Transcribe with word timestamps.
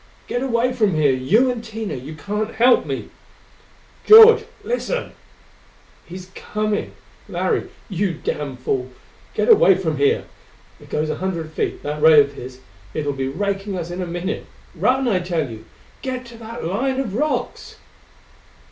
"Get 0.25 0.41
away 0.41 0.73
from 0.73 0.95
here, 0.95 1.11
you 1.13 1.51
and 1.51 1.63
Tina! 1.63 1.93
You 1.93 2.15
can't 2.15 2.55
help 2.55 2.87
me!" 2.87 3.09
"George, 4.03 4.45
listen" 4.63 5.11
"He's 6.09 6.31
coming. 6.33 6.93
Larry 7.29 7.69
you 7.87 8.15
damn 8.15 8.57
fool, 8.57 8.89
get 9.35 9.47
away 9.47 9.75
from 9.75 9.97
here! 9.97 10.25
It 10.79 10.89
goes 10.89 11.11
a 11.11 11.17
hundred 11.17 11.51
feet, 11.51 11.83
that 11.83 12.01
ray 12.01 12.19
of 12.19 12.33
his: 12.33 12.61
it'll 12.95 13.13
be 13.13 13.27
raking 13.27 13.77
us 13.77 13.91
in 13.91 14.01
a 14.01 14.07
minute! 14.07 14.47
Run, 14.73 15.07
I 15.07 15.19
tell 15.19 15.51
you! 15.51 15.65
Get 16.01 16.25
to 16.25 16.37
that 16.39 16.65
line 16.65 16.99
of 16.99 17.13
rocks!" 17.13 17.75